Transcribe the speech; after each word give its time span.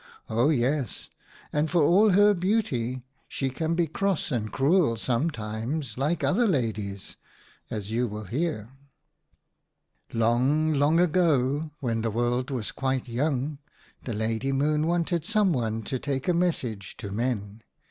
O 0.31 0.49
yes, 0.49 1.09
and 1.53 1.69
for 1.69 1.83
all 1.83 2.13
her 2.13 2.33
beauty 2.33 3.03
she 3.27 3.51
can 3.51 3.75
be 3.75 3.85
cross 3.85 4.31
and 4.31 4.51
cruel 4.51 4.97
sometimes 4.97 5.95
like 5.95 6.23
other 6.23 6.47
ladies, 6.47 7.17
as 7.69 7.91
you 7.91 8.07
will 8.07 8.23
hear."" 8.23 8.65
Long, 10.11 10.73
long 10.73 10.99
ago, 10.99 11.69
when 11.81 12.01
the 12.01 12.09
world 12.09 12.49
was 12.49 12.71
quite 12.71 13.07
young, 13.07 13.59
the 14.01 14.15
Lady 14.15 14.51
Moon 14.51 14.87
wanted 14.87 15.23
some 15.23 15.53
one 15.53 15.83
to 15.83 15.99
take 15.99 16.27
a 16.27 16.33
message 16.33 16.97
to 16.97 17.11
Men. 17.11 17.61